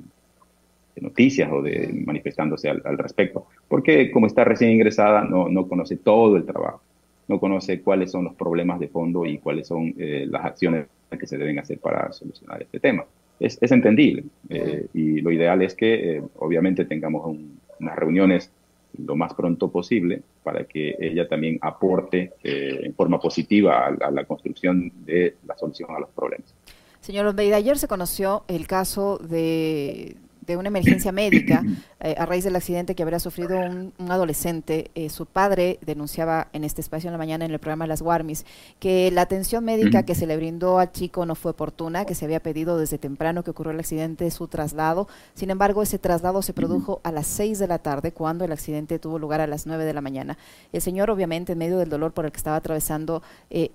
noticias 1.00 1.50
o 1.52 1.62
de 1.62 1.92
manifestándose 2.06 2.68
al, 2.68 2.82
al, 2.84 2.98
respecto. 2.98 3.46
Porque 3.68 4.10
como 4.10 4.26
está 4.26 4.44
recién 4.44 4.72
ingresada, 4.72 5.24
no, 5.24 5.48
no 5.48 5.68
conoce 5.68 5.96
todo 5.96 6.36
el 6.36 6.44
trabajo, 6.44 6.82
no 7.28 7.38
conoce 7.38 7.80
cuáles 7.80 8.10
son 8.10 8.24
los 8.24 8.34
problemas 8.34 8.80
de 8.80 8.88
fondo 8.88 9.24
y 9.26 9.38
cuáles 9.38 9.66
son 9.66 9.94
las 9.96 10.44
acciones 10.44 10.86
que 11.18 11.26
se 11.26 11.38
deben 11.38 11.58
hacer 11.58 11.78
para 11.78 12.12
solucionar 12.12 12.62
este 12.62 12.80
tema 12.80 13.04
es, 13.40 13.72
entendible. 13.72 14.24
Eh, 14.48 14.86
y 14.94 15.20
lo 15.20 15.32
ideal 15.32 15.62
es 15.62 15.74
que, 15.74 16.16
eh, 16.16 16.22
obviamente, 16.38 16.84
tengamos 16.84 17.36
unas 17.80 17.96
reuniones 17.96 18.50
lo 18.98 19.16
más 19.16 19.34
pronto 19.34 19.70
posible 19.70 20.22
para 20.42 20.64
que 20.64 20.96
ella 20.98 21.28
también 21.28 21.58
aporte 21.62 22.32
eh, 22.42 22.80
en 22.82 22.94
forma 22.94 23.20
positiva 23.20 23.86
a, 23.86 24.10
la 24.10 24.24
construcción 24.24 24.92
de 25.04 25.36
la 25.46 25.56
solución 25.56 25.90
a 25.92 26.00
los 26.00 26.10
problemas. 26.10 26.54
Señor 27.00 27.26
Olveida, 27.26 27.56
ayer 27.56 27.78
se 27.78 27.88
conoció 27.88 28.44
el 28.48 28.66
caso 28.66 29.18
de 29.18 30.16
de 30.50 30.56
una 30.56 30.68
emergencia 30.68 31.12
médica 31.12 31.62
eh, 32.00 32.14
a 32.18 32.26
raíz 32.26 32.44
del 32.44 32.56
accidente 32.56 32.94
que 32.94 33.02
habría 33.02 33.20
sufrido 33.20 33.58
un, 33.58 33.92
adolescente. 34.08 34.90
Eh, 34.94 35.08
su 35.08 35.26
padre 35.26 35.78
denunciaba 35.80 36.48
en 36.52 36.64
este 36.64 36.80
espacio 36.80 37.08
en 37.08 37.12
la 37.12 37.18
mañana 37.18 37.44
en 37.44 37.50
el 37.52 37.58
programa 37.58 37.86
Las 37.86 38.02
Guarmis 38.02 38.44
que 38.78 39.10
la 39.10 39.22
atención 39.22 39.64
médica 39.64 40.04
que 40.04 40.14
se 40.14 40.26
le 40.26 40.36
brindó 40.36 40.78
al 40.78 40.92
chico 40.92 41.24
no 41.26 41.34
fue 41.34 41.52
oportuna, 41.52 42.04
que 42.04 42.14
se 42.14 42.24
había 42.24 42.40
pedido 42.40 42.78
desde 42.78 42.98
temprano 42.98 43.44
que 43.44 43.50
ocurrió 43.50 43.72
el 43.72 43.80
accidente 43.80 44.30
su 44.30 44.48
traslado. 44.48 45.08
Sin 45.34 45.50
embargo, 45.50 45.82
ese 45.82 45.98
traslado 45.98 46.42
se 46.42 46.52
produjo 46.52 47.00
a 47.04 47.12
las 47.12 47.26
6 47.26 47.58
de 47.58 47.66
la 47.66 47.78
tarde 47.78 48.12
cuando 48.12 48.44
el 48.44 48.52
accidente 48.52 48.98
tuvo 48.98 49.18
lugar 49.18 49.40
a 49.40 49.46
las 49.46 49.66
9 49.66 49.84
de 49.84 49.94
la 49.94 50.00
mañana. 50.00 50.38
El 50.72 50.82
señor, 50.82 51.10
obviamente, 51.10 51.52
en 51.52 51.58
medio 51.58 51.78
del 51.78 51.88
dolor 51.88 52.12
por 52.12 52.24
el 52.24 52.32
que 52.32 52.38
estaba 52.38 52.56
atravesando, 52.56 53.22
eh, 53.50 53.70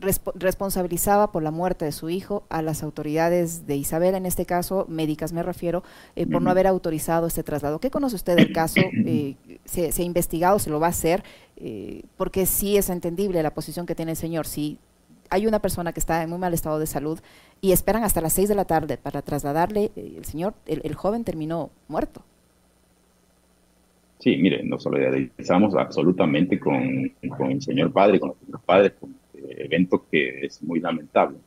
responsabilizaba 0.00 1.30
por 1.30 1.42
la 1.42 1.50
muerte 1.50 1.84
de 1.84 1.92
su 1.92 2.08
hijo 2.10 2.44
a 2.48 2.62
las 2.62 2.82
autoridades 2.82 3.66
de 3.66 3.76
Isabel, 3.76 4.14
en 4.14 4.26
este 4.26 4.46
caso 4.46 4.86
médicas 4.88 5.32
me 5.32 5.42
refiero, 5.42 5.82
eh, 6.16 6.26
por 6.26 6.42
no 6.42 6.50
haber 6.50 6.66
autorizado 6.66 7.26
este 7.26 7.42
traslado. 7.42 7.80
¿Qué 7.80 7.90
conoce 7.90 8.16
usted 8.16 8.36
del 8.36 8.52
caso? 8.52 8.80
Eh, 9.12 9.34
se, 9.64 9.90
ha 9.96 10.04
investigado? 10.04 10.58
¿Se 10.58 10.70
lo 10.70 10.78
va 10.78 10.86
a 10.86 10.90
hacer? 10.90 11.24
Eh, 11.56 12.02
porque 12.16 12.46
sí 12.46 12.76
es 12.76 12.90
entendible 12.90 13.42
la 13.42 13.52
posición 13.52 13.86
que 13.86 13.94
tiene 13.94 14.12
el 14.12 14.16
señor. 14.16 14.46
Si 14.46 14.78
hay 15.30 15.46
una 15.46 15.58
persona 15.58 15.92
que 15.92 16.00
está 16.00 16.22
en 16.22 16.30
muy 16.30 16.38
mal 16.38 16.54
estado 16.54 16.78
de 16.78 16.86
salud 16.86 17.18
y 17.60 17.72
esperan 17.72 18.04
hasta 18.04 18.20
las 18.20 18.32
seis 18.32 18.48
de 18.48 18.54
la 18.54 18.66
tarde 18.66 18.98
para 18.98 19.22
trasladarle, 19.22 19.90
el 19.96 20.24
señor, 20.24 20.54
el, 20.66 20.94
joven 20.94 21.24
terminó 21.24 21.70
muerto. 21.88 22.22
Sí, 24.18 24.36
mire, 24.36 24.62
nos 24.64 24.82
solidarizamos 24.82 25.74
absolutamente 25.74 26.60
con, 26.60 27.12
con 27.36 27.52
el 27.52 27.62
señor 27.62 27.92
padre, 27.92 28.20
con 28.20 28.34
los 28.48 28.62
padres, 28.62 28.92
con 29.00 29.14
evento 29.48 30.04
que 30.10 30.46
es 30.46 30.62
muy 30.62 30.80
lamentable. 30.80 31.38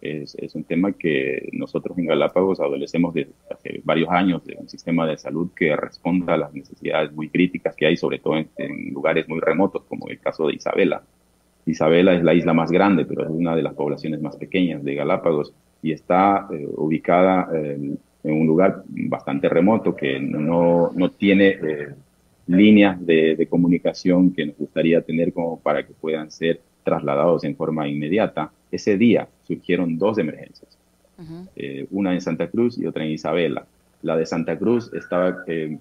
Es, 0.00 0.34
es, 0.36 0.54
un 0.54 0.64
tema 0.64 0.92
que 0.92 1.50
nosotros 1.52 1.98
en 1.98 2.06
Galápagos 2.06 2.58
adolecemos 2.58 3.12
desde 3.12 3.32
hace 3.50 3.82
varios 3.84 4.08
años 4.08 4.42
de 4.46 4.56
un 4.58 4.66
sistema 4.66 5.06
de 5.06 5.18
salud 5.18 5.50
que 5.54 5.76
responda 5.76 6.34
a 6.34 6.38
las 6.38 6.54
necesidades 6.54 7.12
muy 7.12 7.28
críticas 7.28 7.76
que 7.76 7.86
hay, 7.86 7.96
sobre 7.98 8.18
todo 8.18 8.38
en, 8.38 8.48
lugares 8.94 9.28
muy 9.28 9.40
remotos, 9.40 9.82
como 9.88 10.08
el 10.08 10.18
caso 10.18 10.46
de 10.46 10.54
Isabela. 10.54 11.02
Isabela 11.66 12.14
es 12.14 12.24
la 12.24 12.32
isla 12.32 12.54
más 12.54 12.70
grande, 12.70 13.04
pero 13.04 13.24
es 13.24 13.30
una 13.30 13.54
de 13.54 13.62
las 13.62 13.74
poblaciones 13.74 14.22
más 14.22 14.36
pequeñas 14.36 14.82
de 14.82 14.94
Galápagos 14.94 15.52
y 15.82 15.92
está 15.92 16.48
eh, 16.50 16.66
ubicada 16.76 17.50
en 17.52 17.98
un 18.24 18.46
lugar 18.46 18.82
bastante 18.88 19.48
remoto 19.48 19.94
que 19.94 20.18
no, 20.20 20.92
no 20.94 21.10
tiene 21.10 21.48
eh, 21.48 21.88
líneas 22.46 23.04
de, 23.04 23.36
de 23.36 23.46
comunicación 23.46 24.32
que 24.32 24.46
nos 24.46 24.56
gustaría 24.56 25.00
tener 25.02 25.32
como 25.32 25.60
para 25.60 25.86
que 25.86 25.92
puedan 25.92 26.30
ser 26.30 26.60
trasladados 26.82 27.44
en 27.44 27.56
forma 27.56 27.88
inmediata, 27.88 28.50
ese 28.70 28.96
día 28.96 29.28
surgieron 29.42 29.98
dos 29.98 30.18
emergencias, 30.18 30.76
eh, 31.56 31.86
una 31.90 32.14
en 32.14 32.20
Santa 32.20 32.48
Cruz 32.48 32.78
y 32.78 32.86
otra 32.86 33.04
en 33.04 33.10
Isabela. 33.10 33.66
La 34.02 34.16
de 34.16 34.24
Santa 34.24 34.58
Cruz 34.58 34.90
estaba 34.94 35.44
eh, 35.46 35.76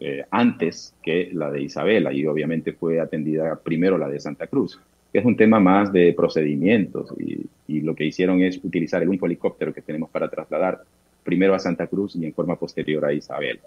eh, 0.00 0.24
antes 0.30 0.94
que 1.02 1.30
la 1.32 1.50
de 1.50 1.62
Isabela 1.62 2.12
y 2.12 2.26
obviamente 2.26 2.72
fue 2.72 3.00
atendida 3.00 3.56
primero 3.56 3.96
la 3.96 4.08
de 4.08 4.18
Santa 4.18 4.46
Cruz, 4.46 4.80
que 5.12 5.18
es 5.18 5.24
un 5.24 5.36
tema 5.36 5.60
más 5.60 5.92
de 5.92 6.12
procedimientos 6.12 7.12
y, 7.18 7.46
y 7.68 7.80
lo 7.82 7.94
que 7.94 8.04
hicieron 8.04 8.42
es 8.42 8.58
utilizar 8.64 9.02
el 9.02 9.08
único 9.08 9.26
helicóptero 9.26 9.72
que 9.72 9.82
tenemos 9.82 10.10
para 10.10 10.28
trasladar 10.28 10.82
primero 11.22 11.54
a 11.54 11.58
Santa 11.58 11.86
Cruz 11.86 12.16
y 12.16 12.24
en 12.24 12.32
forma 12.32 12.56
posterior 12.56 13.04
a 13.04 13.12
Isabela 13.12 13.60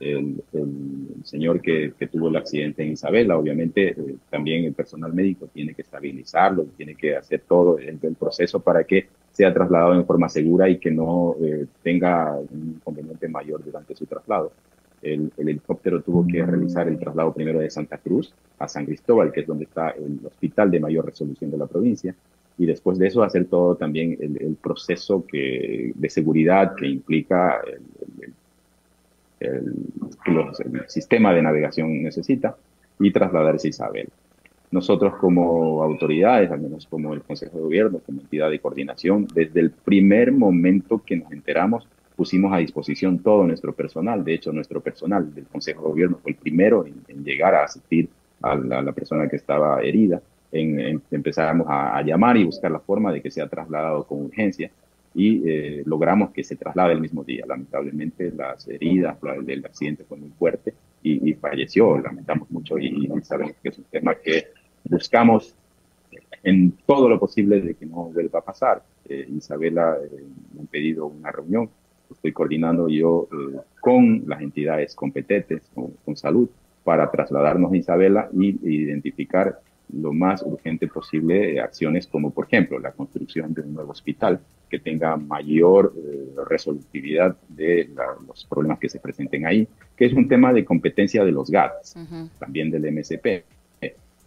el, 0.00 0.42
señor 1.24 1.60
que, 1.60 1.92
tuvo 2.10 2.28
el 2.28 2.36
accidente 2.36 2.82
en 2.82 2.92
Isabela. 2.92 3.36
Obviamente, 3.36 3.88
eh, 3.88 4.16
también 4.30 4.64
el 4.64 4.72
personal 4.72 5.12
médico 5.12 5.48
tiene 5.52 5.74
que 5.74 5.82
estabilizarlo, 5.82 6.64
tiene 6.76 6.94
que 6.94 7.16
hacer 7.16 7.42
todo 7.46 7.78
el, 7.78 7.98
proceso 8.18 8.60
para 8.60 8.84
que 8.84 9.08
sea 9.32 9.52
trasladado 9.52 9.94
en 9.94 10.06
forma 10.06 10.28
segura 10.28 10.68
y 10.68 10.78
que 10.78 10.90
no 10.90 11.36
eh, 11.42 11.66
tenga 11.82 12.36
un 12.36 12.76
inconveniente 12.76 13.28
mayor 13.28 13.64
durante 13.64 13.94
su 13.94 14.06
traslado. 14.06 14.52
El, 15.02 15.30
helicóptero 15.36 16.02
tuvo 16.02 16.26
que 16.26 16.44
realizar 16.44 16.88
el 16.88 16.98
traslado 16.98 17.32
primero 17.32 17.60
de 17.60 17.70
Santa 17.70 17.98
Cruz 17.98 18.32
a 18.58 18.66
San 18.66 18.86
Cristóbal, 18.86 19.30
que 19.32 19.40
es 19.40 19.46
donde 19.46 19.64
está 19.64 19.90
el 19.90 20.20
hospital 20.24 20.70
de 20.70 20.80
mayor 20.80 21.06
resolución 21.06 21.50
de 21.50 21.58
la 21.58 21.66
provincia, 21.66 22.14
y 22.58 22.66
después 22.66 22.98
de 22.98 23.06
eso 23.06 23.22
hacer 23.22 23.44
todo 23.44 23.76
también 23.76 24.18
el, 24.20 24.56
proceso 24.56 25.24
que, 25.24 25.92
de 25.94 26.10
seguridad 26.10 26.74
que 26.74 26.88
implica 26.88 27.60
el, 27.64 28.32
el, 29.40 29.74
sistema 30.88 31.32
de 31.32 31.42
navegación 31.42 32.02
necesita 32.02 32.56
y 32.98 33.12
trasladarse 33.12 33.68
a 33.68 33.70
Isabel. 33.70 34.08
Nosotros 34.70 35.14
como 35.16 35.82
autoridades, 35.82 36.50
al 36.50 36.60
menos 36.60 36.86
como 36.86 37.14
el 37.14 37.22
Consejo 37.22 37.56
de 37.56 37.62
Gobierno, 37.62 38.00
como 38.04 38.20
entidad 38.20 38.50
de 38.50 38.58
coordinación, 38.58 39.26
desde 39.34 39.60
el 39.60 39.70
primer 39.70 40.32
momento 40.32 41.02
que 41.04 41.16
nos 41.16 41.32
enteramos, 41.32 41.88
pusimos 42.16 42.52
a 42.52 42.58
disposición 42.58 43.20
todo 43.20 43.46
nuestro 43.46 43.72
personal. 43.72 44.24
De 44.24 44.34
hecho, 44.34 44.52
nuestro 44.52 44.80
personal 44.80 45.34
del 45.34 45.46
Consejo 45.46 45.82
de 45.82 45.88
Gobierno 45.88 46.18
fue 46.22 46.32
el 46.32 46.36
primero 46.36 46.84
en, 46.84 47.24
llegar 47.24 47.54
a 47.54 47.64
asistir 47.64 48.08
a 48.42 48.56
la, 48.56 48.92
persona 48.92 49.28
que 49.28 49.36
estaba 49.36 49.80
herida. 49.82 50.20
En, 50.52 51.00
empezamos 51.10 51.66
a, 51.68 51.96
a, 51.96 52.02
llamar 52.02 52.36
y 52.36 52.44
buscar 52.44 52.70
la 52.70 52.80
forma 52.80 53.12
de 53.12 53.22
que 53.22 53.30
sea 53.30 53.46
trasladado 53.48 54.04
con 54.04 54.22
urgencia 54.24 54.70
y 55.14 55.48
eh, 55.48 55.82
logramos 55.86 56.30
que 56.30 56.44
se 56.44 56.56
traslade 56.56 56.92
el 56.94 57.00
mismo 57.00 57.24
día. 57.24 57.44
Lamentablemente 57.46 58.32
las 58.36 58.66
heridas 58.68 59.16
del 59.44 59.64
accidente 59.64 60.04
fue 60.04 60.18
muy 60.18 60.30
fuerte 60.30 60.74
y, 61.02 61.32
falleció, 61.34 61.98
lamentamos 61.98 62.50
mucho 62.50 62.78
y, 62.78 63.08
sabemos 63.22 63.54
que 63.62 63.70
es 63.70 63.78
un 63.78 63.84
tema 63.84 64.14
que 64.14 64.48
buscamos 64.84 65.54
en 66.42 66.72
todo 66.86 67.08
lo 67.08 67.18
posible 67.18 67.60
de 67.60 67.74
que 67.74 67.86
no 67.86 68.04
vuelva 68.10 68.40
a 68.40 68.44
pasar. 68.44 68.82
Eh, 69.08 69.26
Isabela 69.36 69.96
eh, 70.02 70.24
me 70.54 70.62
ha 70.62 70.66
pedido 70.66 71.06
una 71.06 71.30
reunión, 71.30 71.70
estoy 72.10 72.32
coordinando 72.32 72.88
yo 72.88 73.28
con 73.80 74.24
las 74.26 74.40
entidades 74.40 74.94
competentes, 74.94 75.62
con, 75.74 75.92
con, 76.04 76.16
salud, 76.16 76.48
para 76.84 77.10
trasladarnos 77.10 77.72
a 77.72 77.76
Isabela 77.76 78.30
y 78.32 78.56
identificar 78.62 79.60
lo 79.92 80.12
más 80.12 80.42
urgente 80.42 80.86
posible 80.88 81.60
acciones 81.60 82.06
como, 82.06 82.30
por 82.30 82.46
ejemplo, 82.46 82.78
la 82.78 82.92
construcción 82.92 83.54
de 83.54 83.62
un 83.62 83.74
nuevo 83.74 83.92
hospital 83.92 84.40
que 84.68 84.78
tenga 84.78 85.16
mayor 85.16 85.94
eh, 85.96 86.34
resolutividad 86.48 87.36
de 87.48 87.90
los 88.26 88.44
problemas 88.44 88.78
que 88.78 88.88
se 88.88 89.00
presenten 89.00 89.46
ahí, 89.46 89.66
que 89.96 90.06
es 90.06 90.12
un 90.12 90.28
tema 90.28 90.52
de 90.52 90.64
competencia 90.64 91.24
de 91.24 91.32
los 91.32 91.50
GATS, 91.50 91.96
también 92.38 92.70
del 92.70 92.92
MSP, 92.92 93.44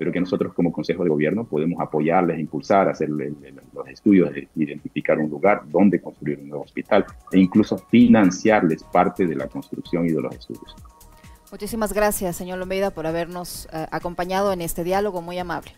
pero 0.02 0.12
que 0.12 0.20
nosotros 0.20 0.52
como 0.56 0.72
Consejo 0.72 1.04
de 1.04 1.12
Gobierno 1.12 1.46
podemos 1.46 1.80
apoyarles, 1.80 2.40
impulsar, 2.40 2.90
hacer 2.90 3.08
los 3.10 3.88
estudios, 3.88 4.34
de 4.34 4.48
identificar 4.56 5.20
un 5.20 5.30
lugar 5.30 5.62
donde 5.70 6.02
construir 6.02 6.40
un 6.40 6.50
nuevo 6.50 6.64
hospital 6.64 7.06
e 7.32 7.38
incluso 7.38 7.78
financiarles 7.78 8.84
parte 8.84 9.28
de 9.28 9.36
la 9.36 9.46
construcción 9.46 10.08
y 10.08 10.10
de 10.10 10.22
los 10.24 10.34
estudios. 10.34 10.76
Muchísimas 11.52 11.92
gracias, 11.92 12.38
señor 12.38 12.60
Lomeida, 12.60 12.92
por 12.92 13.06
habernos 13.06 13.68
eh, 13.74 13.86
acompañado 13.92 14.54
en 14.54 14.62
este 14.62 14.86
diálogo 14.86 15.22
muy 15.22 15.38
amable. 15.38 15.74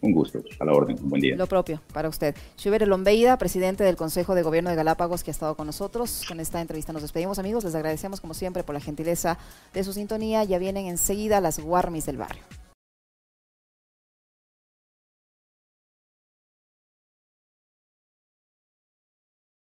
Un 0.00 0.12
gusto, 0.12 0.42
a 0.58 0.64
la 0.64 0.72
orden, 0.72 0.96
un 1.00 1.10
buen 1.10 1.20
día. 1.20 1.36
Lo 1.36 1.46
propio 1.46 1.80
para 1.92 2.08
usted. 2.08 2.34
Schubert 2.56 2.86
Lombeida, 2.86 3.36
presidente 3.36 3.84
del 3.84 3.96
Consejo 3.96 4.34
de 4.34 4.42
Gobierno 4.42 4.70
de 4.70 4.76
Galápagos, 4.76 5.22
que 5.22 5.30
ha 5.30 5.32
estado 5.32 5.54
con 5.54 5.66
nosotros. 5.66 6.24
Con 6.26 6.40
esta 6.40 6.60
entrevista 6.60 6.92
nos 6.92 7.02
despedimos, 7.02 7.38
amigos. 7.38 7.62
Les 7.62 7.74
agradecemos, 7.74 8.20
como 8.20 8.34
siempre, 8.34 8.64
por 8.64 8.74
la 8.74 8.80
gentileza 8.80 9.38
de 9.74 9.84
su 9.84 9.92
sintonía. 9.92 10.42
Ya 10.42 10.58
vienen 10.58 10.86
enseguida 10.86 11.40
las 11.40 11.60
Guarmis 11.60 12.06
del 12.06 12.16
barrio. 12.16 12.42